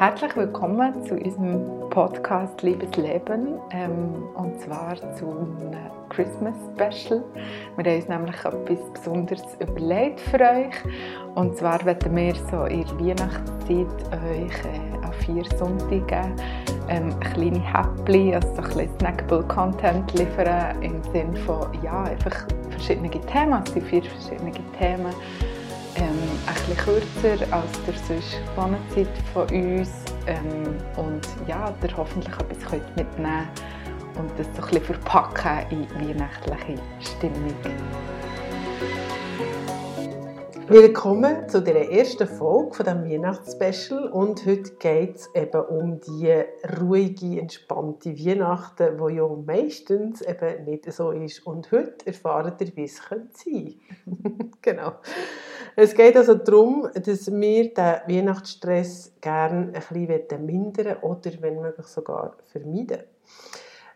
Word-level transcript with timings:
Herzlich 0.00 0.34
willkommen 0.34 1.04
zu 1.04 1.14
unserem 1.14 1.90
Podcast 1.90 2.62
Liebes 2.62 2.96
Leben 2.96 3.58
ähm, 3.70 4.30
und 4.34 4.58
zwar 4.58 4.96
zu 5.14 5.26
einem 5.26 5.76
Christmas 6.08 6.54
Special. 6.74 7.22
Wir 7.76 7.84
haben 7.84 7.96
uns 7.98 8.08
nämlich 8.08 8.34
etwas 8.36 8.92
Besonderes 8.94 9.42
überlegt 9.60 10.20
für 10.20 10.40
euch 10.40 10.74
und 11.34 11.54
zwar 11.54 11.84
werden 11.84 12.16
wir 12.16 12.34
so 12.50 12.64
in 12.64 12.86
der 12.86 12.98
Weihnachtszeit 12.98 14.22
euch 14.24 14.64
äh, 14.64 15.04
an 15.04 15.12
vier 15.18 15.44
Sonntagen 15.58 16.34
ähm, 16.88 17.20
kleine 17.20 17.60
Häppchen, 17.60 18.36
also 18.36 18.54
so 18.54 18.78
ein 18.78 18.88
Snackable 19.00 19.42
Content 19.48 20.10
liefern 20.14 20.80
im 20.82 21.02
Sinne 21.12 21.36
von 21.40 21.68
ja, 21.84 22.04
einfach 22.04 22.46
verschiedene 22.70 23.10
Themen, 23.10 23.62
es 23.66 23.74
sind 23.74 23.84
vier 23.84 24.04
verschiedene 24.04 24.52
Themen 24.78 25.12
ähm, 25.96 26.18
bisschen 26.46 26.76
kürzer 26.76 27.52
als 27.52 27.72
der 27.86 27.94
sonst 28.06 28.38
Zeit 28.94 29.08
von 29.32 29.42
uns 29.48 29.90
ähm, 30.26 30.76
und 30.96 31.26
ja, 31.46 31.72
ihr 31.82 31.96
hoffentlich 31.96 32.34
etwas 32.34 32.72
mitnehmen 32.96 33.48
und 34.18 34.30
das 34.38 34.46
so 34.56 34.62
ein 34.62 34.68
bisschen 34.68 34.84
verpacken 34.84 35.70
in 35.70 36.08
weihnachtliche 36.08 36.80
Stimmung. 37.00 37.54
Willkommen 40.70 41.48
zu 41.48 41.62
der 41.62 41.90
ersten 41.90 42.28
Folge 42.28 42.76
von 42.76 42.86
dem 42.86 43.04
Weihnachtsspecial 43.04 44.08
und 44.08 44.46
heute 44.46 44.70
geht 44.78 45.16
es 45.16 45.28
eben 45.34 45.62
um 45.62 46.00
die 46.00 46.32
ruhige, 46.80 47.40
entspannte 47.40 48.16
Weihnachten, 48.16 48.96
die 48.96 49.14
ja 49.14 49.26
meistens 49.26 50.22
eben 50.22 50.66
nicht 50.66 50.92
so 50.92 51.10
ist. 51.10 51.44
Und 51.44 51.72
heute 51.72 52.06
erfahrt 52.06 52.60
ihr, 52.60 52.70
wie 52.76 52.84
es 52.84 52.98
sein 52.98 53.28
könnte. 53.34 53.74
genau. 54.62 54.92
Es 55.74 55.92
geht 55.92 56.16
also 56.16 56.34
darum, 56.34 56.88
dass 56.94 57.32
wir 57.32 57.74
den 57.74 57.96
Weihnachtsstress 58.06 59.14
gerne 59.20 59.72
ein 59.74 60.06
bisschen 60.06 60.46
mindern 60.46 60.98
oder 60.98 61.32
wenn 61.40 61.60
möglich 61.60 61.86
sogar 61.88 62.36
vermeiden 62.46 63.00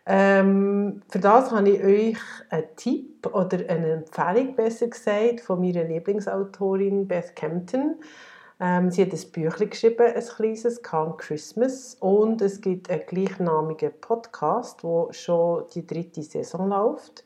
ähm, 0.07 1.01
für 1.09 1.19
das 1.19 1.51
habe 1.51 1.69
ich 1.69 1.83
euch 1.83 2.17
einen 2.51 2.67
Tipp 2.75 3.14
oder 3.33 3.57
eine 3.69 3.91
Empfehlung, 3.91 4.55
besser 4.55 4.87
gesagt, 4.87 5.41
von 5.41 5.59
meiner 5.59 5.83
Lieblingsautorin 5.83 7.07
Beth 7.07 7.35
Campton. 7.35 7.95
Ähm, 8.59 8.89
sie 8.89 9.01
hat 9.01 9.11
ein 9.11 9.31
Büchlein 9.31 9.69
geschrieben, 9.69 10.13
ein 10.15 10.23
kleines, 10.23 10.81
Calm 10.81 11.17
Christmas. 11.17 11.97
Und 11.99 12.41
es 12.41 12.61
gibt 12.61 12.89
einen 12.89 13.05
gleichnamigen 13.05 13.91
Podcast, 13.99 14.81
der 14.83 15.07
schon 15.11 15.65
die 15.73 15.85
dritte 15.85 16.23
Saison 16.23 16.69
läuft. 16.69 17.23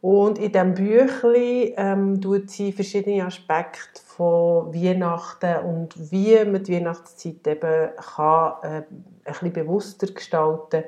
Und 0.00 0.38
in 0.38 0.52
diesem 0.52 0.74
Büchlein 0.74 1.72
ähm, 1.76 2.20
tut 2.20 2.50
sie 2.50 2.72
verschiedene 2.72 3.24
Aspekte 3.24 4.00
von 4.04 4.72
Weihnachten 4.72 5.64
und 5.64 6.12
wie 6.12 6.44
man 6.44 6.62
die 6.62 6.74
Weihnachtszeit 6.74 7.46
eben 7.46 7.90
kann, 7.96 8.52
äh, 8.62 8.66
ein 8.66 8.84
bisschen 9.24 9.52
bewusster 9.52 10.06
gestalten 10.06 10.84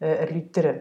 äh, 0.00 0.14
erläutern. 0.14 0.80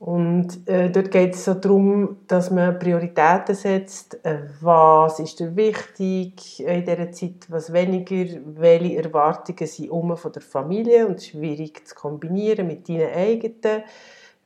Und 0.00 0.66
äh, 0.66 0.90
dort 0.90 1.10
geht 1.10 1.34
es 1.34 1.44
so 1.44 1.52
darum, 1.52 2.20
dass 2.26 2.50
man 2.50 2.78
Prioritäten 2.78 3.54
setzt. 3.54 4.24
Äh, 4.24 4.44
was 4.62 5.20
ist 5.20 5.38
dir 5.40 5.54
wichtig 5.54 6.64
in 6.64 6.84
dieser 6.86 7.12
Zeit, 7.12 7.46
was 7.48 7.70
weniger, 7.70 8.40
welche 8.46 8.96
Erwartungen 8.96 9.66
sind 9.66 10.18
von 10.18 10.32
der 10.32 10.40
Familie 10.40 11.06
und 11.06 11.22
schwierig 11.22 11.86
zu 11.86 11.94
kombinieren 11.94 12.66
mit 12.66 12.88
deinen 12.88 13.12
eigenen 13.12 13.82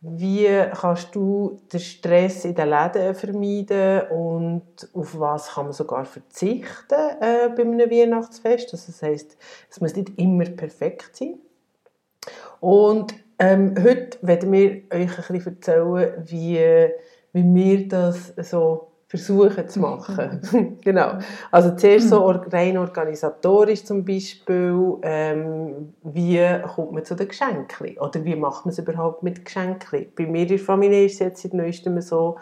wie 0.06 0.46
kannst 0.78 1.14
du 1.14 1.58
den 1.72 1.80
Stress 1.80 2.44
in 2.44 2.55
den 2.55 2.68
Läden 2.68 3.14
vermeiden 3.14 4.02
und 4.11 4.89
auf 4.92 5.18
was 5.18 5.55
kann 5.55 5.64
man 5.64 5.72
sogar 5.72 6.05
verzichten 6.05 6.94
äh, 7.20 7.48
bei 7.48 7.62
einem 7.62 7.91
Weihnachtsfest? 7.91 8.74
Also 8.74 8.89
das 8.89 9.02
heisst, 9.02 9.39
es 9.70 9.80
muss 9.80 9.96
nicht 9.96 10.18
immer 10.18 10.45
perfekt 10.45 11.17
sein. 11.17 11.39
Und 12.61 13.14
ähm, 13.44 13.74
heute 13.82 14.18
werden 14.22 14.52
wir 14.52 14.82
euch 14.92 15.18
ein 15.18 15.36
bisschen 15.36 15.56
erzählen, 15.56 16.24
wie, 16.27 16.58
wie 17.32 17.55
wir 17.55 17.88
das 17.88 18.32
so 18.36 18.88
versuchen 19.06 19.68
zu 19.68 19.80
machen. 19.80 20.78
genau. 20.82 21.18
Also 21.50 21.77
zuerst 21.77 22.08
so 22.08 22.27
rein 22.27 22.78
organisatorisch 22.78 23.84
zum 23.84 24.05
Beispiel, 24.05 24.96
ähm, 25.02 25.94
wie 26.02 26.40
kommt 26.74 26.92
man 26.92 27.05
zu 27.05 27.14
den 27.14 27.28
Geschenken? 27.28 27.98
Oder 27.98 28.24
wie 28.24 28.34
macht 28.34 28.64
man 28.64 28.72
es 28.72 28.78
überhaupt 28.78 29.22
mit 29.22 29.44
Geschenken? 29.44 30.06
Bei 30.16 30.26
mir 30.26 30.42
in 30.42 30.48
der 30.48 30.58
Familie 30.58 31.05
ist 31.05 31.14
es 31.14 31.18
jetzt 31.20 31.42
seit 31.42 31.55
neuestem 31.55 32.00
so, 32.00 32.38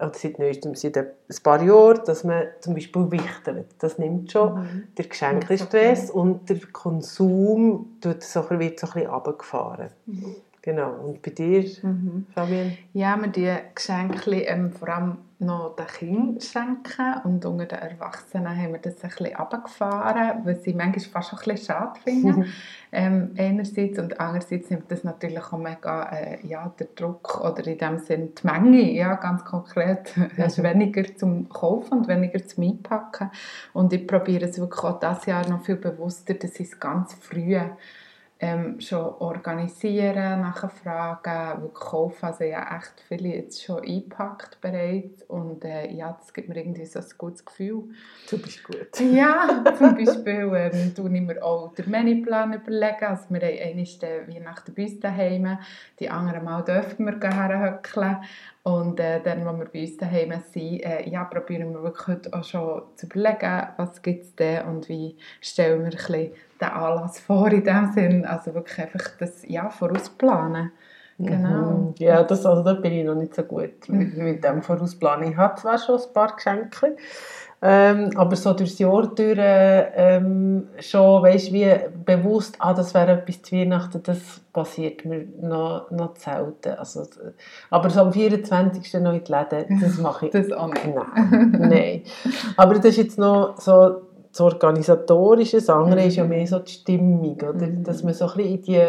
oder 0.00 0.14
seit 0.14 0.38
neuestem, 0.38 0.74
seit 0.74 0.96
ein 0.96 1.06
paar 1.42 1.62
Jahren, 1.62 2.00
dass 2.06 2.24
man 2.24 2.44
zum 2.60 2.74
Beispiel 2.74 3.10
wichtet. 3.10 3.66
Das 3.78 3.98
nimmt 3.98 4.32
schon 4.32 4.54
mhm. 4.54 4.82
der 4.96 5.04
Geschenkestress 5.06 6.10
und 6.10 6.48
der 6.48 6.58
Konsum 6.72 7.98
wird 8.00 8.22
so, 8.22 8.46
ein 8.48 8.58
bisschen 8.58 9.06
runtergefahren. 9.06 9.88
Mhm. 10.06 10.36
Genau. 10.62 10.92
Und 11.04 11.22
bei 11.22 11.30
dir, 11.30 11.64
mhm. 11.82 12.26
Fabian? 12.34 12.76
Ja, 12.92 13.16
wir 13.20 13.28
die 13.28 13.54
Geschenke 13.74 14.42
ähm, 14.42 14.72
vor 14.72 14.88
allem 14.88 15.18
noch 15.40 15.76
den 15.76 15.86
Kindern 15.86 16.40
schenken 16.40 17.14
und 17.24 17.44
unter 17.44 17.66
den 17.66 17.78
Erwachsenen 17.78 18.56
haben 18.56 18.72
wir 18.72 18.78
das 18.78 19.02
ein 19.02 19.10
bisschen 19.10 19.34
runtergefahren, 19.36 20.44
was 20.44 20.66
ich 20.66 20.74
manchmal 20.74 21.22
fast 21.22 21.32
ein 21.32 21.38
bisschen 21.38 21.56
schade 21.58 22.00
finde. 22.04 22.46
ähm, 22.92 23.34
einerseits 23.36 23.98
und 23.98 24.20
andererseits 24.20 24.70
nimmt 24.70 24.90
das 24.90 25.04
natürlich 25.04 25.42
auch 25.42 25.58
mega 25.58 26.10
äh, 26.10 26.46
ja, 26.46 26.72
der 26.78 26.88
Druck 26.94 27.40
oder 27.40 27.66
in 27.66 27.78
dem 27.78 27.98
Sinne 27.98 28.28
die 28.28 28.46
Menge, 28.46 28.92
ja, 28.92 29.14
ganz 29.14 29.44
konkret, 29.44 30.14
hast 30.36 30.58
mhm. 30.58 30.64
weniger 30.64 31.16
zum 31.16 31.48
Kaufen 31.48 32.00
und 32.00 32.08
weniger 32.08 32.46
zum 32.46 32.64
Einpacken 32.64 33.30
und 33.72 33.92
ich 33.92 34.06
probiere 34.06 34.46
es 34.46 34.58
wirklich 34.58 34.84
auch 34.84 35.00
dieses 35.00 35.26
Jahr 35.26 35.48
noch 35.48 35.64
viel 35.64 35.76
bewusster, 35.76 36.34
dass 36.34 36.60
ich 36.60 36.68
es 36.68 36.80
ganz 36.80 37.14
früh 37.14 37.58
ähm, 38.42 38.80
schon 38.80 39.04
organisieren, 39.04 40.40
nachher 40.40 40.70
fragen, 40.70 41.62
wirklich 41.62 41.74
kaufen. 41.74 42.24
Also 42.24 42.44
ja, 42.44 42.76
echt 42.76 43.04
viele 43.06 43.28
jetzt 43.28 43.62
schon 43.62 43.82
eingepackt 43.82 44.60
bereits 44.62 45.22
und 45.24 45.62
äh, 45.64 45.92
ja, 45.92 46.16
das 46.18 46.32
gibt 46.32 46.48
mir 46.48 46.56
irgendwie 46.56 46.86
so 46.86 47.00
ein 47.00 47.04
gutes 47.18 47.44
Gefühl. 47.44 47.84
Du 48.30 48.38
bist 48.38 48.64
gut. 48.64 48.98
Ja, 48.98 49.62
zum 49.78 49.94
Beispiel 49.94 50.50
ähm, 50.54 50.94
tue 50.94 51.14
ich 51.14 51.20
mir 51.20 51.44
auch 51.44 51.74
den 51.74 51.90
Menüplan 51.90 52.54
überlegen. 52.54 53.04
Also 53.04 53.24
wir 53.28 53.40
haben 53.42 53.60
einmal 53.60 54.34
Weihnachten 54.34 54.74
bei 54.74 54.84
uns 54.84 55.00
daheim, 55.00 55.58
die 55.98 56.08
anderen 56.08 56.44
Mal 56.44 56.64
dürfen 56.64 57.04
wir 57.04 57.30
herhöckeln 57.30 58.16
und 58.62 59.00
äh, 59.00 59.22
dann, 59.22 59.46
wenn 59.46 59.58
wir 59.58 59.64
bei 59.66 59.80
uns 59.80 59.96
daheim 59.96 60.34
sind, 60.52 60.84
äh, 60.84 61.08
ja, 61.08 61.24
probieren 61.24 61.72
wir 61.72 61.82
wirklich 61.82 62.06
heute 62.08 62.32
auch 62.34 62.44
schon 62.44 62.82
zu 62.94 63.06
überlegen, 63.06 63.68
was 63.78 64.02
gibt 64.02 64.24
es 64.24 64.34
denn 64.34 64.66
und 64.66 64.88
wie 64.88 65.16
stellen 65.40 65.80
wir 65.80 65.86
ein 65.86 65.90
bisschen 65.90 66.32
den 66.60 66.68
Anlass 66.68 67.20
vor 67.20 67.50
in 67.50 67.64
dem 67.64 67.92
Sinn. 67.92 68.24
Also 68.26 68.54
wirklich 68.54 68.78
einfach 68.80 69.16
das 69.18 69.48
ja, 69.48 69.70
vorausplanen. 69.70 70.72
Genau. 71.18 71.70
Mhm. 71.70 71.94
Ja, 71.98 72.22
das, 72.22 72.44
also 72.46 72.62
da 72.62 72.74
bin 72.74 72.92
ich 72.92 73.04
noch 73.04 73.14
nicht 73.14 73.34
so 73.34 73.42
gut 73.42 73.88
mit, 73.88 74.16
mit 74.16 74.44
dem 74.44 74.62
Vorausplanen. 74.62 75.30
Ich 75.30 75.36
habe 75.36 75.58
zwar 75.60 75.78
schon 75.78 76.00
ein 76.00 76.12
paar 76.12 76.34
Geschenke, 76.34 76.96
ähm, 77.62 78.10
aber 78.16 78.36
so 78.36 78.54
durchs 78.54 78.78
Jahr 78.78 79.06
durch 79.14 79.38
ähm, 79.38 80.68
schon, 80.78 81.22
weißt 81.22 81.52
wie 81.52 81.68
bewusst, 82.06 82.56
ah, 82.58 82.72
das 82.72 82.94
wäre 82.94 83.12
etwas 83.12 83.42
zu 83.42 83.56
Weihnachten, 83.56 84.02
das 84.02 84.40
passiert 84.52 85.04
mir 85.04 85.26
noch, 85.42 85.90
noch 85.90 86.16
selten. 86.16 86.70
Also, 86.78 87.06
aber 87.68 87.90
so 87.90 88.00
am 88.00 88.12
24. 88.12 88.94
noch 89.02 89.12
in 89.12 89.24
die 89.24 89.32
Läden, 89.32 89.80
das 89.80 89.98
mache 89.98 90.26
ich. 90.26 90.32
Das 90.32 90.50
auch 90.52 90.72
nicht. 90.72 90.86
Nein, 90.86 91.50
nein. 91.58 92.02
Aber 92.56 92.76
das 92.76 92.86
ist 92.86 92.96
jetzt 92.96 93.18
noch 93.18 93.60
so 93.60 94.02
das 94.30 94.40
Organisatorische, 94.40 95.58
das 95.58 95.68
andere 95.68 96.00
mhm. 96.00 96.08
ist 96.08 96.16
ja 96.16 96.24
mehr 96.24 96.46
so 96.46 96.60
die 96.60 96.72
Stimmung, 96.72 97.34
oder? 97.34 97.66
Mhm. 97.66 97.84
dass 97.84 98.02
man 98.02 98.14
so 98.14 98.26
ein 98.26 98.36
bisschen 98.36 98.54
in 98.54 98.62
die 98.62 98.82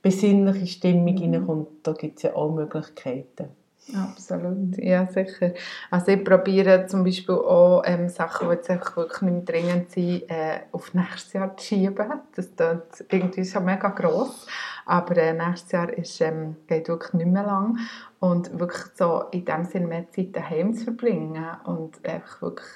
besinnliche 0.00 0.66
Stimmung 0.66 1.14
mhm. 1.14 1.18
hineinkommt. 1.18 1.68
Da 1.82 1.92
gibt 1.92 2.18
es 2.18 2.22
ja 2.22 2.34
auch 2.34 2.54
Möglichkeiten. 2.54 3.48
Absolut, 3.92 4.78
ja 4.78 5.04
sicher. 5.06 5.52
Also 5.90 6.12
ich 6.12 6.24
probiere 6.24 6.86
zum 6.86 7.04
Beispiel 7.04 7.34
auch 7.34 7.82
ähm, 7.84 8.08
Sachen, 8.08 8.48
die 8.48 8.54
jetzt 8.54 8.70
einfach 8.70 8.96
wirklich 8.96 9.20
nicht 9.22 9.34
mehr 9.34 9.42
dringend 9.42 9.90
sind, 9.90 10.30
äh, 10.30 10.60
auf 10.72 10.94
nächstes 10.94 11.34
Jahr 11.34 11.54
zu 11.54 11.66
schieben. 11.66 12.12
Das 12.34 12.46
ist 12.46 13.04
irgendwie 13.10 13.44
schon 13.44 13.66
mega 13.66 13.88
gross, 13.88 14.46
aber 14.86 15.18
äh, 15.18 15.34
nächstes 15.34 15.72
Jahr 15.72 15.92
ist, 15.92 16.18
ähm, 16.22 16.56
geht 16.66 16.88
wirklich 16.88 17.12
nicht 17.12 17.26
mehr 17.26 17.44
lang 17.44 17.78
und 18.20 18.58
wirklich 18.58 18.84
so 18.94 19.24
in 19.32 19.44
dem 19.44 19.66
Sinne 19.66 19.86
mehr 19.86 20.10
Zeit 20.10 20.34
daheim 20.34 20.72
zu 20.72 20.84
verbringen 20.84 21.44
und 21.64 22.02
einfach 22.06 22.40
wirklich 22.40 22.68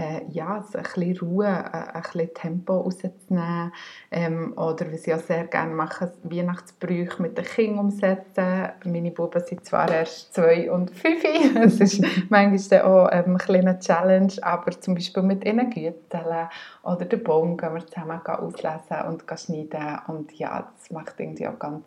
äh, 0.00 0.22
ja, 0.30 0.64
ein 0.72 0.82
bisschen 0.82 1.18
Ruhe, 1.18 1.46
äh, 1.46 1.94
ein 1.94 2.02
bisschen 2.02 2.32
Tempo 2.32 2.80
rauszunehmen. 2.80 3.72
Ähm, 4.10 4.52
oder 4.56 4.90
was 4.92 5.06
ich 5.06 5.14
auch 5.14 5.20
sehr 5.20 5.44
gerne 5.44 5.74
mache, 5.74 6.12
Weihnachtsbrüche 6.22 7.20
mit 7.20 7.36
den 7.36 7.44
Kindern 7.44 7.80
umsetzen. 7.80 8.70
Meine 8.84 9.10
Buben 9.10 9.42
sind 9.44 9.64
zwar 9.64 9.90
erst 9.90 10.32
zwei 10.32 10.70
und 10.70 10.90
fünf, 10.90 11.22
das 11.54 11.80
ist 11.80 12.02
manchmal 12.30 12.82
auch 12.82 13.08
ähm, 13.12 13.24
eine 13.26 13.36
kleine 13.36 13.78
Challenge, 13.78 14.32
aber 14.40 14.70
zum 14.80 14.94
Beispiel 14.94 15.22
mit 15.22 15.44
ihnen 15.44 15.68
güteln 15.68 16.48
oder 16.82 17.04
den 17.04 17.22
Baum 17.22 17.58
gehen 17.58 17.74
wir 17.74 17.86
zusammen 17.86 18.20
auslesen 18.24 19.06
und 19.06 19.24
schneiden 19.38 19.98
und 20.06 20.32
ja, 20.32 20.66
das 20.76 20.90
macht 20.90 21.14
irgendwie 21.18 21.46
auch 21.46 21.58
ganz 21.58 21.84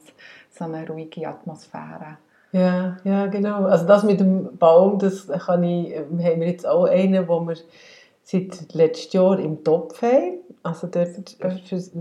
so 0.52 0.66
eine 0.66 0.88
ruhige 0.88 1.28
Atmosphäre. 1.28 2.18
Ja, 2.52 2.98
ja, 3.04 3.26
genau. 3.26 3.66
Also 3.66 3.88
das 3.88 4.04
mit 4.04 4.20
dem 4.20 4.58
Baum, 4.60 5.00
das 5.00 5.28
kann 5.28 5.64
ich, 5.64 5.98
haben 5.98 6.20
wir 6.20 6.48
jetzt 6.48 6.68
auch 6.68 6.86
einen, 6.86 7.28
wo 7.28 7.42
wir 7.42 7.56
seit 8.24 8.74
letztem 8.74 9.22
Jahr 9.22 9.40
im 9.40 9.64
Topf 9.64 10.02
haben. 10.02 10.40
Also 10.66 10.88
dort 10.88 11.10
äh, 11.42 11.50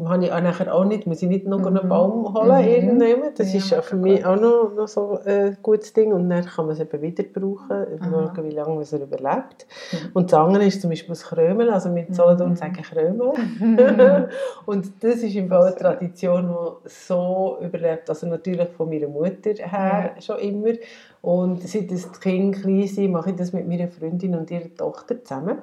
habe 0.06 0.24
ich 0.24 0.32
auch 0.32 0.40
nachher 0.40 0.72
auch 0.72 0.84
nicht, 0.84 1.04
muss 1.04 1.20
ich 1.20 1.28
nicht 1.28 1.48
noch 1.48 1.66
einen 1.66 1.88
Baum 1.88 2.32
holen 2.32 2.62
mhm. 2.62 2.68
irgendjemand. 2.68 3.40
Das 3.40 3.52
ja, 3.52 3.58
ist 3.58 3.70
ja 3.70 3.82
für 3.82 3.96
mich 3.96 4.24
auch 4.24 4.40
noch, 4.40 4.72
noch 4.72 4.86
so 4.86 5.18
ein 5.24 5.56
gutes 5.62 5.92
Ding. 5.92 6.12
Und 6.12 6.30
dann 6.30 6.44
kann 6.44 6.66
man 6.66 6.76
es 6.76 6.80
eben 6.80 7.02
wieder 7.02 7.24
brauchen, 7.24 7.86
schauen, 7.98 8.44
wie 8.44 8.54
lange 8.54 8.80
es 8.82 8.92
überlebt. 8.92 9.66
Mhm. 9.90 10.10
Und 10.14 10.32
das 10.32 10.38
andere 10.38 10.64
ist 10.64 10.80
zum 10.80 10.90
Beispiel 10.90 11.08
das 11.08 11.24
Krömel, 11.24 11.70
also 11.70 11.88
mit 11.88 12.14
Solothurn 12.14 12.50
mhm. 12.50 12.56
sagen 12.56 12.74
Krömel. 12.74 13.32
Mhm. 13.58 13.78
und 14.66 15.02
das 15.02 15.16
ist 15.16 15.34
im 15.34 15.48
Fall 15.48 15.66
eine 15.66 15.74
Tradition, 15.74 16.46
die 16.46 16.88
so 16.88 17.58
überlebt, 17.60 18.08
also 18.08 18.28
natürlich 18.28 18.68
von 18.76 18.88
meiner 18.88 19.08
Mutter 19.08 19.54
her 19.54 20.12
ja. 20.14 20.20
schon 20.20 20.38
immer. 20.38 20.74
Und 21.22 21.62
seit 21.68 21.88
das 21.92 22.20
Kind 22.20 22.60
klein 22.62 22.88
sind, 22.88 23.12
mache 23.12 23.30
ich 23.30 23.36
das 23.36 23.52
mit 23.52 23.68
meiner 23.68 23.86
Freundin 23.86 24.34
und 24.34 24.50
ihrer 24.50 24.74
Tochter 24.74 25.22
zusammen. 25.22 25.58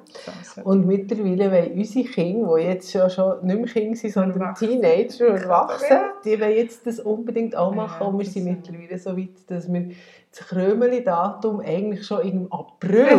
Und 0.64 0.86
mittlerweile 0.86 1.52
wollen 1.52 1.72
unsere 1.72 2.08
Kinder, 2.08 2.56
die 2.56 2.62
jetzt 2.62 2.90
schon, 2.90 3.10
schon 3.10 3.44
nicht 3.44 3.58
mehr 3.58 3.66
Kinder 3.66 3.96
sind, 3.96 4.14
sondern 4.14 4.54
Teenager 4.54 5.28
und 5.28 5.36
Erwachsene, 5.36 6.00
die 6.24 6.40
wollen 6.40 6.56
jetzt 6.56 6.86
das 6.86 6.98
unbedingt 6.98 7.54
auch 7.54 7.74
machen. 7.74 8.06
und 8.06 8.18
wir 8.18 8.24
sind 8.24 8.44
mittlerweile 8.46 8.98
so 8.98 9.14
weit, 9.14 9.28
dass 9.48 9.70
wir 9.70 9.90
das 10.30 10.46
Krömeli-Datum 10.48 11.60
eigentlich 11.60 12.06
schon 12.06 12.22
im 12.22 12.50
April 12.50 13.18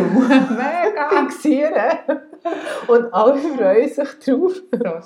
fixieren. 1.10 1.98
Und 2.88 3.12
alle 3.12 3.38
freuen 3.38 3.88
sich 3.88 4.08
drauf. 4.18 4.52
Ja, 4.82 5.00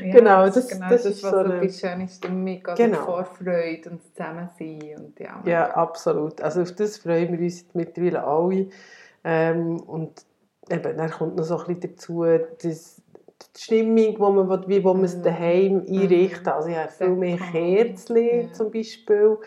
genau, 0.00 0.46
das, 0.46 0.68
genau 0.68 0.88
das, 0.88 1.02
das 1.02 1.14
ist 1.14 1.22
was 1.22 1.30
so 1.30 1.36
eine 1.38 1.70
schöne 1.70 2.08
Stimmung, 2.08 2.66
also 2.66 2.82
genau. 2.82 3.04
Vorfreude 3.04 3.90
und 3.90 4.02
Zusammensein. 4.02 4.96
Und 4.98 5.18
ja, 5.18 5.42
ja, 5.44 5.70
absolut. 5.70 6.40
Also 6.40 6.62
auf 6.62 6.72
das 6.72 6.98
freuen 6.98 7.32
wir 7.32 7.40
uns 7.40 7.64
mittlerweile 7.74 8.24
alle. 8.24 8.68
Ähm, 9.24 9.80
und 9.80 10.24
eben, 10.70 10.96
dann 10.96 11.10
kommt 11.10 11.36
noch 11.36 11.44
so 11.44 11.58
ein 11.58 11.66
bisschen 11.66 11.94
dazu, 11.96 12.24
dass 12.24 13.02
die 13.56 13.60
Stimmung, 13.60 14.18
wo 14.18 14.30
man, 14.30 14.68
wie 14.68 14.84
wo 14.84 14.94
man 14.94 15.04
es 15.04 15.16
mhm. 15.16 15.22
daheim 15.22 15.74
mhm. 15.86 16.00
einrichtet. 16.00 16.48
Also 16.48 16.68
ich 16.68 16.76
habe 16.76 16.90
viel 16.90 17.08
mehr 17.10 17.36
Kerzen 17.36 18.16
ja. 18.16 18.52
zum 18.52 18.70
Beispiel. 18.70 19.38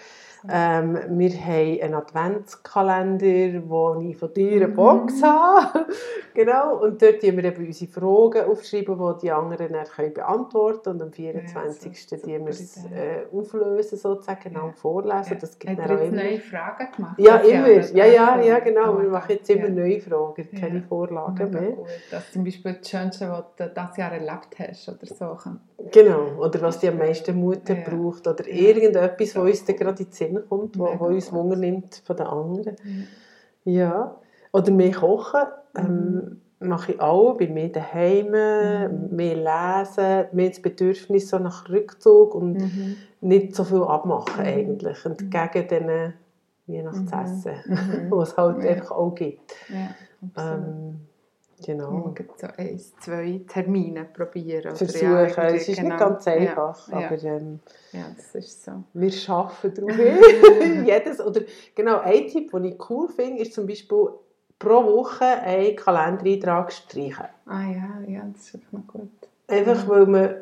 Ähm, 0.49 0.99
wir 1.19 1.31
haben 1.31 1.81
einen 1.81 1.93
Adventskalender, 1.95 3.63
wo 3.67 3.99
ich 4.01 4.17
von 4.17 4.33
dir 4.33 4.55
eine 4.55 4.67
Box 4.67 5.21
mhm. 5.21 5.25
habe. 5.25 5.85
genau. 6.33 6.77
Und 6.81 7.01
dort 7.01 7.23
haben 7.23 7.37
wir 7.37 7.43
eben 7.43 7.65
unsere 7.65 7.91
Fragen 7.91 8.49
aufschreiben, 8.49 8.97
die 8.97 9.21
die 9.21 9.31
anderen 9.31 9.73
dann 9.73 9.85
können 9.85 10.13
beantworten 10.13 10.83
können. 10.83 11.01
Und 11.01 11.07
am 11.07 11.13
24. 11.13 12.11
Ja, 12.11 12.39
wir 12.39 12.47
es 12.47 12.77
äh, 12.85 13.25
auflösen, 13.31 13.97
sozusagen, 13.97 14.39
genau, 14.43 14.71
vorlesen. 14.75 15.33
Ja. 15.33 15.39
Das 15.39 15.59
gibt 15.59 15.79
Hat 15.79 15.89
jetzt 15.89 16.11
neue 16.11 16.39
Fragen 16.39 16.91
gemacht? 16.95 17.19
Ja, 17.19 17.37
immer. 17.37 17.67
Ja, 17.67 18.05
ja, 18.05 18.41
ja, 18.41 18.59
genau. 18.59 18.99
Wir 19.01 19.09
machen 19.09 19.31
jetzt 19.31 19.49
immer 19.49 19.69
neue 19.69 19.99
Fragen, 19.99 20.49
keine 20.59 20.81
Vorlagen 20.81 21.49
mehr. 21.51 21.71
Gut. 21.71 21.87
Das 22.11 22.23
ist 22.23 22.33
zum 22.33 22.43
Beispiel 22.43 22.73
das 22.73 22.89
Schönste, 22.89 23.29
was 23.29 23.43
du 23.57 23.69
dieses 23.69 23.97
Jahr 23.97 24.11
erlebt 24.11 24.59
hast 24.59 24.89
oder 24.89 25.05
so. 25.05 25.37
Genau. 25.91 26.37
Oder 26.39 26.61
was 26.61 26.79
die 26.79 26.87
am 26.87 26.97
meisten 26.97 27.35
Mut 27.35 27.63
braucht. 27.65 28.27
Oder 28.27 28.47
irgendetwas, 28.47 29.35
was 29.35 29.43
uns 29.43 29.65
dann 29.65 29.75
gerade 29.75 30.03
in 30.03 30.09
den 30.09 30.13
Sinn 30.13 30.34
kommt, 30.41 30.77
wo, 30.77 30.87
wo 30.99 31.05
uns 31.05 31.31
Wunder 31.31 31.55
nimmt 31.55 32.01
von 32.05 32.17
den 32.17 32.27
anderen. 32.27 32.75
Mhm. 32.83 33.07
Ja. 33.65 34.15
Oder 34.51 34.71
mehr 34.71 34.91
kochen. 34.91 35.41
Ähm, 35.77 36.39
mhm. 36.59 36.67
mache 36.67 36.93
ich 36.93 37.01
auch, 37.01 37.37
bei 37.37 37.47
mir 37.47 37.71
daheim, 37.71 38.27
mhm. 38.27 39.15
mehr 39.15 39.35
lesen, 39.35 40.27
mehr 40.31 40.49
das 40.49 40.61
Bedürfnis 40.61 41.29
so 41.29 41.39
nach 41.39 41.69
Rückzug 41.69 42.33
und 42.33 42.53
mhm. 42.53 42.95
nicht 43.21 43.55
so 43.55 43.63
viel 43.63 43.83
abmachen 43.83 44.43
mhm. 44.43 44.49
eigentlich. 44.49 45.05
Und 45.05 45.29
gegen 45.29 45.67
diesen 45.67 46.13
Weihnachtsessen, 46.67 47.53
mhm. 47.65 48.07
was 48.11 48.31
es 48.31 48.37
halt 48.37 48.63
ja. 48.63 48.71
einfach 48.71 48.91
auch 48.91 49.13
gibt. 49.13 49.53
Ja, 49.69 49.95
Genau. 51.63 52.13
Ja, 52.17 52.25
so 52.35 52.47
ein, 52.57 52.79
zwei 52.99 53.41
Termine 53.47 54.05
probieren. 54.05 54.75
Versuchen. 54.75 55.11
Ja, 55.11 55.25
es 55.25 55.67
ist 55.67 55.77
genau. 55.77 55.89
nicht 55.89 55.99
ganz 55.99 56.27
einfach, 56.27 56.87
ja, 56.89 56.97
aber 56.97 57.23
ähm, 57.23 57.59
ja, 57.93 58.05
das 58.15 58.35
ist 58.35 58.65
so. 58.65 58.83
wir 58.93 59.11
arbeiten 59.29 59.73
darauf 59.73 59.97
Jedes, 60.85 61.21
oder 61.21 61.41
genau, 61.73 61.99
ein 61.99 62.27
Tipp, 62.27 62.51
den 62.51 62.65
ich 62.65 62.89
cool 62.89 63.07
finde, 63.07 63.41
ist 63.41 63.53
zum 63.53 63.67
Beispiel 63.67 64.09
pro 64.59 64.83
Woche 64.85 65.25
einen 65.25 65.75
Kalendereintrag 65.75 66.73
streichen. 66.73 67.27
Ah 67.45 67.63
ja, 67.63 68.01
ja, 68.07 68.21
das 68.33 68.41
ist 68.41 68.53
wirklich 68.53 68.73
noch 68.73 68.87
gut. 68.87 69.09
Einfach, 69.47 69.87
weil 69.87 70.05
man 70.07 70.35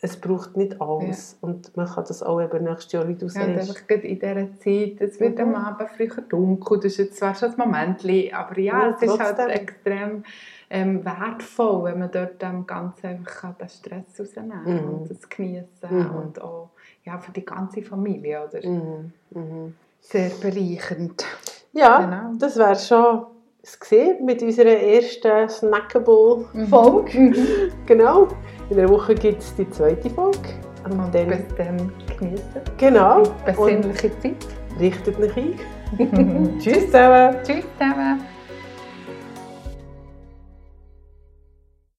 es 0.00 0.16
braucht 0.16 0.56
nicht 0.56 0.80
alles. 0.80 1.32
Ja. 1.32 1.48
Und 1.48 1.76
man 1.76 1.86
kann 1.86 2.04
das 2.06 2.22
auch 2.22 2.40
eben 2.40 2.64
nächstes 2.64 2.92
Jahr, 2.92 3.08
wie 3.08 3.14
du 3.14 3.28
sagst. 3.28 3.48
Ja, 3.48 3.54
einfach 3.54 3.88
in 3.88 4.18
dieser 4.18 4.58
Zeit, 4.58 5.00
es 5.00 5.18
wird 5.18 5.38
mhm. 5.38 5.54
am 5.54 5.54
Abend 5.56 5.90
früher 5.90 6.22
dunkel, 6.28 6.78
das 6.78 6.92
ist 6.92 6.98
jetzt 6.98 7.16
zwar 7.18 7.34
schon 7.34 7.50
ein 7.50 7.58
Moment, 7.58 8.04
aber 8.04 8.58
ja, 8.58 8.88
ja 8.88 8.90
es 8.90 9.02
ist 9.02 9.18
halt 9.18 9.38
extrem 9.50 10.22
ähm, 10.70 11.04
wertvoll, 11.04 11.84
wenn 11.84 11.98
man 11.98 12.10
dort 12.12 12.40
dem 12.40 12.66
Ganzen 12.66 13.06
einfach 13.06 13.54
den 13.54 13.68
Stress 13.68 14.20
rausnehmen 14.20 14.64
kann 14.64 14.84
mhm. 14.84 14.94
und 14.94 15.10
das 15.10 15.28
genießen 15.28 15.66
mhm. 15.90 16.14
und 16.14 16.40
auch 16.42 16.70
ja, 17.04 17.18
für 17.18 17.32
die 17.32 17.44
ganze 17.44 17.82
Familie. 17.82 18.46
Oder? 18.46 18.68
Mhm. 18.68 19.12
mhm. 19.30 19.74
Sehr 20.00 20.30
bereichernd. 20.40 21.24
Ja, 21.72 22.00
genau. 22.00 22.38
das 22.38 22.56
wäre 22.56 22.76
schon 22.76 23.26
es 23.62 23.78
mit 24.20 24.42
unserer 24.42 24.78
ersten 24.78 25.48
Snackable-Folge. 25.48 27.18
Mhm. 27.18 27.36
genau. 27.86 28.28
In 28.70 28.78
einer 28.78 28.88
Woche 28.88 29.14
gibt 29.14 29.42
es 29.42 29.54
die 29.56 29.68
zweite 29.70 30.10
Folge. 30.10 30.38
Und, 30.84 30.92
und 30.92 31.14
dann, 31.14 31.28
bis 31.28 31.40
dann 31.56 31.92
genießen. 32.18 32.44
Genau. 32.76 33.22
Besinnliche 33.44 34.10
Zeit. 34.20 34.36
Richtet 34.78 35.18
euch 35.18 35.36
ein. 35.36 36.58
Tschüss 36.60 36.86
zusammen. 36.86 37.36
Tschüss 37.44 37.64
zusammen. 37.78 38.20